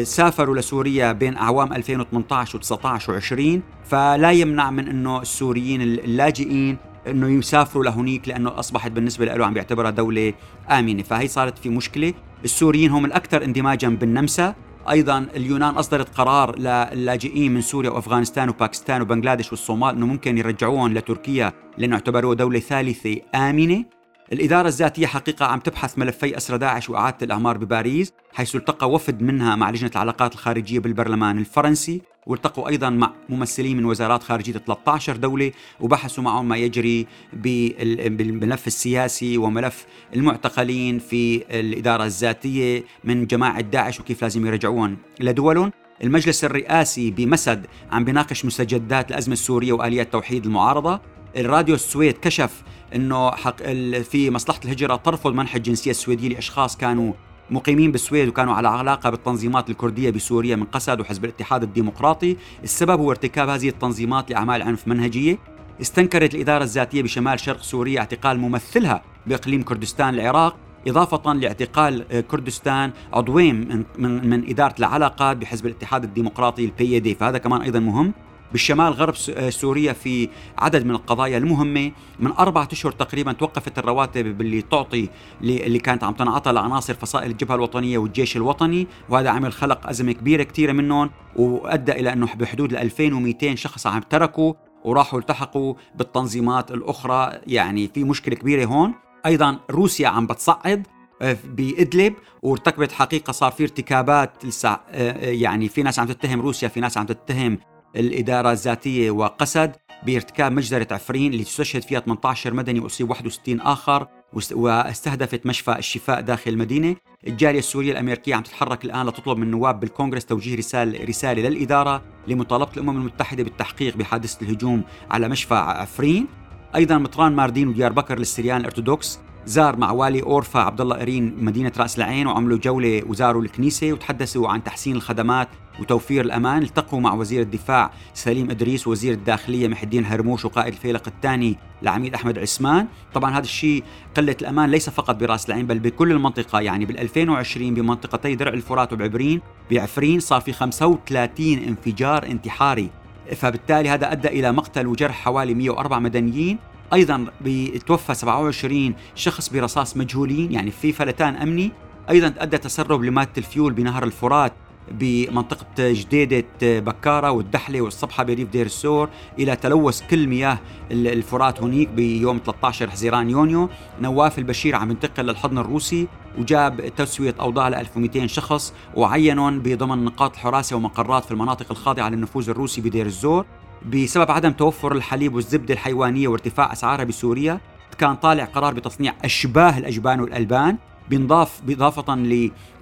سافروا 0.03 0.57
لسوريا 0.57 1.13
بين 1.13 1.37
أعوام 1.37 1.73
2018 1.73 2.59
و19 2.59 3.01
و20 3.01 3.61
فلا 3.85 4.33
يمنع 4.33 4.71
من 4.71 4.89
إنه 4.89 5.21
السوريين 5.21 5.83
اللاجئين 5.83 6.77
إنه 7.07 7.29
يسافروا 7.29 7.85
لهونيك 7.85 8.29
لأنه 8.29 8.59
أصبحت 8.59 8.91
بالنسبة 8.91 9.25
له 9.25 9.47
عم 9.47 9.55
بيعتبرها 9.55 9.91
دولة 9.91 10.35
آمنة. 10.71 11.03
فهي 11.03 11.29
صارت 11.29 11.59
في 11.59 11.69
مشكلة. 11.69 12.15
السوريين 12.45 12.91
هم 12.91 13.05
الأكثر 13.05 13.45
اندماجا 13.45 13.89
بالنمسا. 13.89 14.55
أيضا 14.91 15.27
اليونان 15.37 15.75
أصدرت 15.75 16.09
قرار 16.15 16.59
للاجئين 16.59 17.55
من 17.55 17.61
سوريا 17.61 17.91
وأفغانستان 17.91 18.49
وباكستان 18.49 19.01
وبنغلاديش 19.01 19.51
والصومال 19.51 19.95
إنه 19.95 20.07
ممكن 20.07 20.39
يرجعوهم 20.39 20.95
لتركيا 20.95 21.53
لأنه 21.79 21.95
اعتبروه 21.95 22.35
دولة 22.35 22.59
ثالثة 22.59 23.17
آمنة. 23.35 23.98
الإدارة 24.33 24.69
الذاتية 24.69 25.07
حقيقة 25.07 25.47
عم 25.47 25.61
تبحث 25.61 25.99
ملفي 25.99 26.37
أسرى 26.37 26.59
داعش 26.59 26.91
وإعادة 26.91 27.17
الأعمار 27.23 27.59
بباريس 27.59 28.13
حيث 28.33 28.57
التقى 28.57 28.91
وفد 28.91 29.23
منها 29.23 29.57
مع 29.57 29.71
لجنة 29.71 29.91
العلاقات 29.95 30.35
الخارجية 30.35 30.79
بالبرلمان 30.79 31.39
الفرنسي 31.39 32.03
والتقوا 32.27 32.69
أيضا 32.69 32.91
مع 32.91 33.13
ممثلين 33.29 33.77
من 33.77 33.85
وزارات 33.85 34.23
خارجية 34.23 34.53
13 34.53 35.17
دولة 35.17 35.53
وبحثوا 35.81 36.25
معهم 36.25 36.49
ما 36.49 36.57
يجري 36.57 37.07
بالملف 37.33 38.67
السياسي 38.67 39.39
وملف 39.39 39.87
المعتقلين 40.17 40.99
في 40.99 41.45
الإدارة 41.61 42.05
الذاتية 42.05 42.85
من 43.05 43.27
جماعة 43.27 43.61
داعش 43.61 44.01
وكيف 44.01 44.23
لازم 44.23 44.47
يرجعون 44.47 44.97
لدولهم. 45.21 45.73
المجلس 46.05 46.45
الرئاسي 46.45 47.11
بمسد 47.11 47.67
عم 47.93 48.05
بيناقش 48.05 48.45
مستجدات 48.45 49.11
الأزمة 49.11 49.33
السورية 49.33 49.73
وآليات 49.73 50.13
توحيد 50.13 50.47
المعارضة. 50.47 51.01
الراديو 51.37 51.75
السويد 51.75 52.19
كشف 52.19 52.63
إنه 52.95 53.31
حق 53.31 53.63
في 54.03 54.31
مصلحة 54.31 54.61
الهجرة 54.65 54.97
ترفض 54.97 55.33
منح 55.35 55.55
الجنسية 55.55 55.91
السويدية 55.91 56.29
لأشخاص 56.29 56.77
كانوا 56.77 57.13
مقيمين 57.51 57.93
بالسويد 57.93 58.29
وكانوا 58.29 58.55
على 58.55 58.69
علاقة 58.69 59.11
بالتنظيمات 59.11 59.71
الكردية 59.71 60.11
بسوريا 60.11 60.57
من 60.57 60.65
قسد 60.65 61.01
وحزب 61.01 61.25
الاتحاد 61.25 61.63
الديمقراطي. 61.63 62.37
السبب 62.65 63.01
هو 63.01 63.11
ارتكاب 63.11 63.49
هذه 63.49 63.69
التنظيمات 63.69 64.31
لأعمال 64.31 64.63
عنف 64.63 64.89
منهجية. 64.89 65.39
استنكرت 65.81 66.35
الإدارة 66.35 66.65
الذاتية 66.65 67.03
بشمال 67.03 67.41
شرق 67.41 67.63
سوريا 67.63 68.01
اعتقال 68.01 68.39
ممثلها 68.39 69.03
بإقليم 69.27 69.63
كردستان 69.63 70.15
العراق 70.15 70.57
إضافة 70.89 71.33
لاعتقال 71.33 72.23
كردستان 72.29 72.93
عضوين 73.13 73.55
من, 73.69 73.85
من, 73.99 74.31
من 74.31 74.51
إدارة 74.51 74.75
العلاقات 74.79 75.37
بحزب 75.37 75.67
الاتحاد 75.67 76.05
الديمقراطي 76.05 76.65
البي 76.65 77.01
دي 77.01 77.15
فهذا 77.15 77.39
كمان 77.39 77.63
أيضا 77.63 77.79
مهم. 77.79 78.13
بالشمال 78.53 78.93
غرب 78.93 79.15
سوريا 79.51 79.93
في 79.93 80.29
عدد 80.59 80.85
من 80.85 80.91
القضايا 80.91 81.39
المهمة. 81.39 81.93
من 82.21 82.33
أربعة 82.33 82.69
أشهر 82.73 82.93
تقريبا 82.93 83.33
توقفت 83.33 83.79
الرواتب 83.79 84.41
اللي 84.41 84.63
تعطي 84.63 85.09
اللي 85.43 85.79
كانت 85.79 86.05
عم 86.05 86.15
تنعطى 86.15 86.53
لعناصر 86.53 86.95
فصائل 86.95 87.31
الجبهة 87.31 87.55
الوطنية 87.55 87.99
والجيش 87.99 88.37
الوطني 88.37 88.87
وهذا 89.09 89.31
عمل 89.31 89.53
خلق 89.53 89.89
أزمة 89.89 90.13
كبيرة 90.13 90.43
كثيرة 90.43 90.73
منهم 90.73 91.11
وأدى 91.37 91.93
إلى 91.93 92.13
أنه 92.13 92.35
بحدود 92.35 92.73
ال 92.73 92.79
2200 92.79 93.55
شخص 93.55 93.87
عم 93.87 94.01
تركوا 94.01 94.55
وراحوا 94.85 95.19
التحقوا 95.19 95.75
بالتنظيمات 95.95 96.71
الأخرى. 96.71 97.33
يعني 97.47 97.91
في 97.95 98.05
مشكلة 98.05 98.35
كبيرة 98.35 98.65
هون. 98.65 98.95
أيضا 99.27 99.59
روسيا 99.71 100.09
عم 100.09 100.27
بتصعد 100.27 100.87
آه، 101.23 101.37
بإدلب 101.45 102.15
وارتكبت 102.43 102.93
حقيقة 102.93 103.33
صار 103.33 103.53
في 103.53 103.63
ارتكابات 103.63 104.45
آه، 104.65 104.69
آه، 104.91 105.31
يعني 105.31 105.69
في 105.69 105.83
ناس 105.83 105.99
عم 105.99 106.07
تتهم 106.07 106.41
روسيا 106.41 106.69
في 106.69 106.81
ناس 106.81 106.99
عم 106.99 107.07
تتهم 107.07 107.59
الإدارة 107.97 108.53
الذاتية 108.53 109.11
وقسد 109.11 109.77
بارتكاب 110.07 110.53
مجزرة 110.53 110.87
عفرين 110.91 111.33
اللي 111.33 111.43
استشهد 111.43 111.83
فيها 111.83 112.01
18 112.01 112.55
مدني 112.55 112.81
وأصيب 112.81 113.11
61 113.11 113.61
آخر 113.61 114.07
واستهدفت 114.53 115.47
مشفى 115.47 115.79
الشفاء 115.79 116.21
داخل 116.21 116.51
المدينة. 116.51 116.97
الجالية 117.27 117.59
السورية 117.59 117.93
الأمريكية 117.93 118.35
عم 118.35 118.43
تتحرك 118.43 118.85
الآن 118.85 119.07
لتطلب 119.07 119.39
من 119.39 119.51
نواب 119.51 119.81
بالكونغرس 119.81 120.27
توجيه 120.27 120.57
رسالة, 120.57 121.05
رسالة 121.05 121.49
للإدارة 121.49 122.03
لمطالبة 122.29 122.71
الأمم 122.77 122.97
المتحدة 122.97 123.43
بالتحقيق 123.43 123.97
بحادثة 123.97 124.43
الهجوم 124.43 124.83
على 125.11 125.29
مشفى 125.29 125.55
عفرين. 125.55 126.27
أيضا 126.75 126.99
مطران 126.99 127.33
ماردين 127.33 127.69
وديار 127.69 127.93
بكر 127.93 128.19
للسريان 128.19 128.61
الأرثوذكس 128.61 129.19
زار 129.47 129.77
مع 129.77 129.91
والي 129.91 130.23
أورفا 130.23 130.61
عبد 130.61 130.81
الله 130.81 130.97
قرين 130.97 131.45
مدينة 131.45 131.73
رأس 131.79 131.99
العين 131.99 132.27
وعملوا 132.27 132.59
جولة 132.59 133.03
وزاروا 133.07 133.43
الكنيسة 133.43 133.93
وتحدثوا 133.93 134.49
عن 134.49 134.65
تحسين 134.65 134.97
الخدمات 134.97 135.49
وتوفير 135.81 136.25
الأمان. 136.25 136.63
التقوا 136.63 137.01
مع 137.01 137.15
وزير 137.15 137.43
الدفاع 137.43 137.91
سليم 138.15 138.51
إدريس 138.51 138.87
ووزير 138.87 139.13
الداخلية 139.13 139.69
محي 139.69 139.85
الدين 139.85 140.05
هرموش 140.05 140.45
وقائد 140.45 140.73
الفيلق 140.73 141.03
الثاني 141.07 141.57
العميد 141.83 142.15
أحمد 142.15 142.39
عثمان. 142.39 142.87
طبعا 143.15 143.33
هذا 143.33 143.45
الشيء 143.45 143.85
قلة 144.17 144.37
الأمان 144.43 144.71
ليس 144.71 144.91
فقط 144.91 145.17
برأس 145.17 145.49
العين 145.49 145.67
بل 145.67 145.79
بكل 145.79 146.13
المنطقة. 146.13 146.61
يعني 146.61 146.85
بال 146.85 146.99
2020 146.99 147.75
بمنطقتي 147.75 148.35
درع 148.35 148.53
الفرات 148.53 148.93
وبعبرين 148.93 149.41
بعفرين 149.71 150.21
صار 150.21 150.41
في 150.41 150.53
35 150.53 151.59
انفجار 151.59 152.27
انتحاري. 152.27 152.91
فبالتالي 153.37 153.89
هذا 153.89 154.13
أدى 154.13 154.29
إلى 154.29 154.53
مقتل 154.53 154.87
وجرح 154.87 155.25
حوالي 155.25 155.55
104 155.55 155.99
مدنيين. 155.99 156.59
أيضا 156.93 157.27
بتوفى 157.41 158.15
27 158.15 158.95
شخص 159.15 159.49
برصاص 159.49 159.97
مجهولين 159.97 160.53
يعني 160.53 160.71
في 160.71 160.93
فلتان 160.93 161.35
أمني. 161.35 161.73
أيضا 162.11 162.35
أدى 162.39 162.59
تسرب 162.59 163.03
لمادة 163.03 163.31
الفيول 163.39 163.73
بنهر 163.73 164.05
الفرات. 164.05 164.53
بمنطقة 164.93 165.67
جديدة 165.79 166.45
بكارة 166.63 167.31
والدحلة 167.31 167.81
والصبحة 167.81 168.25
بريف 168.25 168.49
دير 168.49 168.67
الزور 168.67 169.09
إلى 169.39 169.57
تلوث 169.57 170.03
كل 170.11 170.27
مياه 170.27 170.59
الفرات 170.91 171.63
هنيك 171.63 171.89
بيوم 171.89 172.41
13 172.47 172.91
حزيران 172.91 173.31
يونيو. 173.31 173.69
نواف 174.01 174.39
البشير 174.39 174.77
عم 174.77 174.91
ينتقل 174.91 175.27
للحضن 175.27 175.59
الروسي 175.59 176.09
وجاب 176.39 176.89
تسوية 176.97 177.35
أوضاع 177.41 177.69
ل 177.69 177.75
1200 177.75 178.27
شخص 178.27 178.75
وعينهم 178.97 179.61
بضمن 179.61 180.05
نقاط 180.05 180.33
الحراسة 180.33 180.77
ومقرات 180.77 181.25
في 181.25 181.31
المناطق 181.31 181.67
الخاضعة 181.71 182.09
للنفوذ 182.09 182.51
الروسي 182.51 182.81
بدير 182.81 183.07
الزور. 183.07 183.47
بسبب 183.93 184.31
عدم 184.31 184.53
توفر 184.53 184.93
الحليب 184.93 185.35
والزبدة 185.35 185.75
الحيوانية 185.75 186.29
وارتفاع 186.29 186.73
أسعارها 186.73 187.05
بسوريا 187.05 187.61
كان 187.99 188.17
طالع 188.17 188.45
قرار 188.45 188.75
بتصنيع 188.75 189.15
أشباه 189.25 189.79
الأجبان 189.79 190.21
والألبان. 190.21 190.77
بينضاف 191.11 191.61
إضافة 191.69 192.15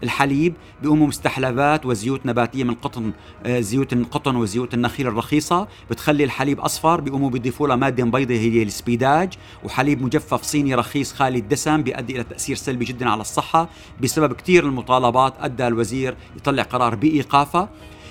للحليب 0.02 0.54
بيقوموا 0.82 1.06
مستحلبات 1.06 1.86
وزيوت 1.86 2.26
نباتية 2.26 2.64
من 2.64 2.74
قطن 2.74 3.12
آه، 3.46 3.60
زيوت 3.60 3.92
القطن 3.92 4.36
وزيوت 4.36 4.74
النخيل 4.74 5.06
الرخيصة. 5.06 5.68
بتخلي 5.90 6.24
الحليب 6.24 6.60
أصفر 6.60 7.00
بيقوموا 7.00 7.30
بيضيفوا 7.30 7.68
له 7.68 7.76
مادة 7.76 8.04
بيضاء 8.04 8.38
هي 8.38 8.62
السبيداج. 8.62 9.32
وحليب 9.64 10.02
مجفف 10.02 10.42
صيني 10.42 10.74
رخيص 10.74 11.12
خالي 11.12 11.38
الدسم 11.38 11.82
بيؤدي 11.82 12.14
إلى 12.14 12.24
تأثير 12.24 12.56
سلبي 12.56 12.84
جدا 12.84 13.10
على 13.10 13.20
الصحة. 13.20 13.68
بسبب 14.00 14.32
كثير 14.32 14.64
المطالبات 14.64 15.34
أدى 15.40 15.66
الوزير 15.66 16.16
يطلع 16.36 16.62
قرار 16.62 16.94
بإيقافها 16.94 17.68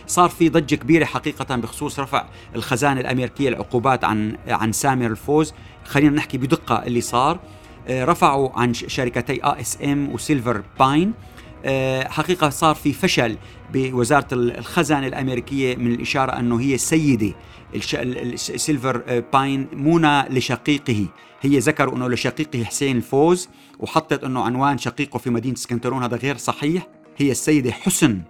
صار 0.07 0.29
في 0.29 0.49
ضجة 0.49 0.75
كبيرة 0.75 1.05
حقيقة 1.05 1.55
بخصوص 1.55 1.99
رفع 1.99 2.25
الخزانة 2.55 3.01
الأمريكية 3.01 3.49
العقوبات 3.49 4.03
عن 4.03 4.37
عن 4.47 4.71
سامر 4.71 5.05
الفوز. 5.05 5.53
خلينا 5.85 6.15
نحكي 6.15 6.37
بدقة 6.37 6.75
اللي 6.75 7.01
صار. 7.01 7.39
رفعوا 7.89 8.49
عن 8.59 8.73
شركتي 8.73 9.39
ASM 9.43 10.13
و 10.13 10.20
Silver 10.20 10.63
Pine 10.79 11.13
آه، 11.65 12.07
حقيقة 12.07 12.49
صار 12.49 12.75
في 12.75 12.93
فشل 12.93 13.37
بوزارة 13.73 14.27
الخزانة 14.31 15.07
الأمريكية 15.07 15.75
من 15.75 15.91
الإشارة 15.91 16.31
أنه 16.39 16.61
هي 16.61 16.77
سيدة 16.77 17.33
سيلفر 18.35 19.03
آه، 19.07 19.23
باين 19.33 19.67
منى 19.73 20.21
لشقيقه. 20.29 21.05
هي 21.41 21.59
ذكروا 21.59 21.95
أنه 21.95 22.09
لشقيقه 22.09 22.63
حسين 22.63 22.97
الفوز 22.97 23.49
وحطت 23.79 24.23
أنه 24.23 24.43
عنوان 24.43 24.77
شقيقه 24.77 25.19
في 25.19 25.29
مدينة 25.29 25.55
اسكندرون 25.55 26.03
هذا 26.03 26.17
غير 26.17 26.37
صحيح. 26.37 26.87
هي 27.17 27.31
السيدة 27.31 27.71
حسن 27.71 28.21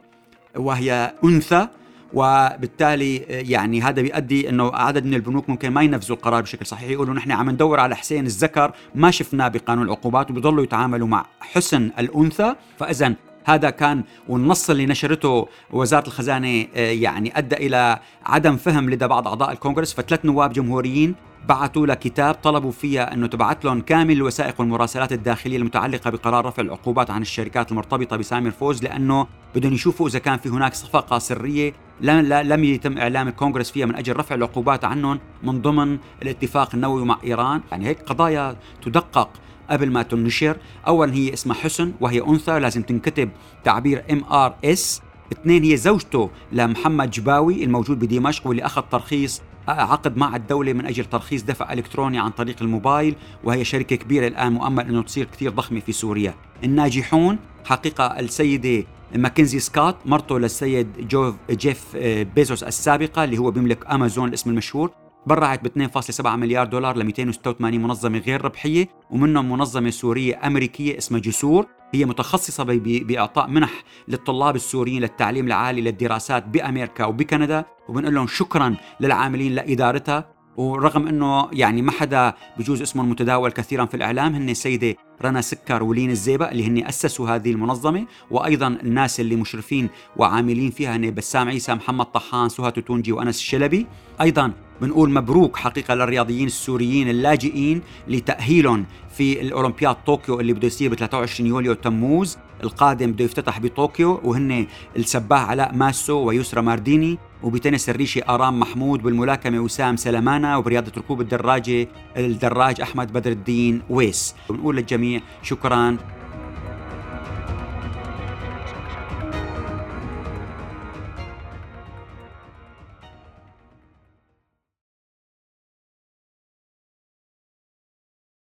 وهي 0.55 1.13
أنثى. 1.23 1.67
وبالتالي 2.13 3.15
يعني 3.29 3.81
هذا 3.81 4.01
بيؤدي 4.01 4.49
إنه 4.49 4.71
عدد 4.73 5.05
من 5.05 5.13
البنوك 5.13 5.49
ممكن 5.49 5.69
ما 5.69 5.81
ينفذوا 5.81 6.17
القرار 6.17 6.41
بشكل 6.41 6.65
صحيح. 6.65 6.89
يقولوا 6.89 7.13
نحن 7.13 7.31
عم 7.31 7.49
ندور 7.49 7.79
على 7.79 7.95
حسين 7.95 8.25
الذكر 8.25 8.71
ما 8.95 9.11
شفناه 9.11 9.47
بقانون 9.47 9.85
العقوبات 9.85 10.31
وبيضلوا 10.31 10.63
يتعاملوا 10.63 11.07
مع 11.07 11.25
حسن 11.39 11.91
الأنثى. 11.99 12.55
فاذا 12.77 13.15
هذا 13.45 13.69
كان 13.69 14.03
والنص 14.27 14.69
اللي 14.69 14.85
نشرته 14.85 15.47
وزارة 15.71 16.07
الخزانة 16.07 16.67
آه، 16.75 16.91
يعني 16.91 17.37
أدى 17.37 17.55
إلى 17.55 17.99
عدم 18.25 18.57
فهم 18.57 18.89
لدى 18.89 19.07
بعض 19.07 19.27
أعضاء 19.27 19.51
الكونغرس. 19.51 19.93
فثلاث 19.93 20.25
نواب 20.25 20.53
جمهوريين 20.53 21.15
بعثوا 21.47 21.87
له 21.87 21.93
كتاب 21.93 22.35
طلبوا 22.35 22.71
فيها 22.71 23.13
إنه 23.13 23.27
تبعت 23.27 23.65
لهم 23.65 23.81
كامل 23.81 24.11
الوثائق 24.11 24.55
والمراسلات 24.59 25.11
الداخلية 25.11 25.57
المتعلقة 25.57 26.09
بقرار 26.09 26.45
رفع 26.45 26.63
العقوبات 26.63 27.09
عن 27.09 27.21
الشركات 27.21 27.71
المرتبطة 27.71 28.17
بسامر 28.17 28.51
فوز 28.51 28.83
لأنه 28.83 29.27
بدهم 29.55 29.73
يشوفوا 29.73 30.07
إذا 30.07 30.19
كان 30.19 30.37
في 30.37 30.49
هناك 30.49 30.73
صفقة 30.73 31.19
سرية 31.19 31.73
لم, 32.01 32.63
يتم 32.63 32.97
إعلام 32.97 33.27
الكونغرس 33.27 33.71
فيها 33.71 33.86
من 33.86 33.95
أجل 33.95 34.15
رفع 34.15 34.36
العقوبات 34.36 34.86
عنهم 34.86 35.19
من 35.43 35.62
ضمن 35.62 35.97
الاتفاق 36.21 36.69
النووي 36.73 37.05
مع 37.05 37.17
إيران، 37.23 37.62
يعني 37.71 37.86
هيك 37.86 38.01
قضايا 38.01 38.55
تدقق 38.81 39.29
قبل 39.69 39.91
ما 39.91 40.03
تنشر، 40.03 40.58
اولا 40.88 41.13
هي 41.13 41.34
اسمها 41.34 41.55
حسن 41.55 41.93
وهي 42.01 42.21
أنثى 42.21 42.60
لازم 42.60 42.81
تنكتب 42.81 43.29
تعبير 43.63 44.03
MRS. 44.11 45.01
اثنين 45.31 45.63
هي 45.63 45.77
زوجته 45.77 46.29
لمحمد 46.51 47.12
جباوي 47.12 47.63
الموجود 47.63 47.99
بدمشق 47.99 48.47
واللي 48.47 48.65
أخذ 48.65 48.81
ترخيص 48.81 49.41
عقد 49.67 50.17
مع 50.17 50.36
الدولة 50.36 50.73
من 50.73 50.86
أجل 50.86 51.05
ترخيص 51.05 51.43
دفع 51.43 51.73
إلكتروني 51.73 52.19
عن 52.19 52.29
طريق 52.29 52.55
الموبايل. 52.62 53.15
وهي 53.43 53.63
شركة 53.63 53.95
كبيرة 53.95 54.27
الآن 54.27 54.53
مؤمل 54.53 54.88
أنه 54.88 55.01
تصير 55.01 55.27
كثير 55.34 55.51
ضخمة 55.51 55.79
في 55.79 55.91
سوريا. 55.91 56.34
الناجحون 56.63 57.38
حقيقة 57.65 58.05
السيدة 58.19 58.88
ماكنزي 59.15 59.59
سكوت 59.59 59.95
مرته 60.05 60.39
للسيد 60.39 61.07
جوف 61.07 61.35
جيف 61.51 61.83
آه، 61.95 62.23
بيزوس 62.23 62.63
السابقة 62.63 63.23
اللي 63.23 63.37
هو 63.37 63.51
بيملك 63.51 63.91
أمازون 63.91 64.29
الاسم 64.29 64.49
المشهور. 64.49 64.91
برعت 65.27 65.63
ب 65.63 65.67
2.7 65.67 66.25
مليار 66.35 66.65
دولار 66.65 66.97
ل 66.97 67.03
286 67.03 67.81
منظمة 67.81 68.19
غير 68.19 68.45
ربحية 68.45 68.87
ومنهم 69.09 69.51
منظمة 69.51 69.89
سورية 69.89 70.47
أمريكية 70.47 70.97
اسمها 70.97 71.19
جسور. 71.19 71.65
هي 71.93 72.05
متخصصة 72.05 72.63
بإعطاء 72.79 73.47
منح 73.47 73.83
للطلاب 74.07 74.55
السوريين 74.55 75.01
للتعليم 75.01 75.47
العالي 75.47 75.81
للدراسات 75.81 76.47
بأمريكا 76.47 77.05
وبكندا. 77.05 77.65
وبنقول 77.89 78.15
لهم 78.15 78.27
شكرا 78.27 78.75
للعاملين 78.99 79.55
لإدارتها. 79.55 80.34
ورغم 80.57 81.07
إنه 81.07 81.47
يعني 81.53 81.81
ما 81.81 81.91
حدا 81.91 82.33
بجوز 82.57 82.81
اسمه 82.81 83.03
المتداول 83.03 83.51
كثيرا 83.51 83.85
في 83.85 83.93
الإعلام 83.93 84.35
هن 84.35 84.49
السيدة 84.49 84.95
رنا 85.21 85.41
سكر 85.41 85.83
ولين 85.83 86.09
الزيبق 86.09 86.49
اللي 86.49 86.67
هن 86.67 86.87
أسسوا 86.87 87.29
هذه 87.29 87.51
المنظمة 87.51 88.05
وأيضا 88.31 88.67
الناس 88.67 89.19
اللي 89.19 89.35
مشرفين 89.35 89.89
وعاملين 90.17 90.71
فيها 90.71 90.95
هن 90.95 91.13
بسام 91.13 91.47
عيسى 91.49 91.73
محمد 91.73 92.05
طحان 92.05 92.49
سهى 92.49 92.71
توتونجي 92.71 93.11
وأنس 93.11 93.37
الشلبي. 93.37 93.87
أيضا 94.21 94.51
بنقول 94.81 95.11
مبروك 95.11 95.57
حقيقة 95.57 95.93
للرياضيين 95.93 96.47
السوريين 96.47 97.09
اللاجئين 97.09 97.81
لتأهيلهم 98.07 98.85
في 99.09 99.41
الأولمبياد 99.41 99.95
طوكيو 100.05 100.39
اللي 100.39 100.53
بده 100.53 100.67
يصير 100.67 100.91
ب 100.91 100.95
23 100.95 101.49
يوليو 101.49 101.73
تموز. 101.73 102.37
القادم 102.63 103.11
بده 103.11 103.25
يفتتح 103.25 103.59
بطوكيو 103.59 104.21
وهن 104.23 104.67
السباح 104.97 105.49
علاء 105.49 105.75
ماسو 105.75 106.17
ويسرى 106.17 106.61
مارديني. 106.61 107.17
وبتنس 107.45 107.89
الريشي 107.89 108.21
آرام 108.29 108.60
محمود 108.60 109.03
بالملاكمة 109.03 109.60
وسام 109.60 109.95
سلمانة 109.95 110.58
وبرياضة 110.58 110.91
ركوب 110.97 111.21
الدراجة 111.21 111.88
الدراج 112.17 112.81
أحمد 112.81 113.13
بدر 113.13 113.31
الدين 113.31 113.81
ويس. 113.89 114.36
بنقول 114.49 114.75
للجميع 114.75 115.21
شكرا. 115.43 115.97